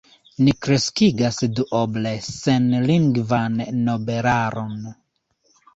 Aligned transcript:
"Ni 0.45 0.53
kreskigas 0.67 1.37
duoble 1.59 2.15
senlingvan 2.31 3.65
nobelaron. 3.87 4.77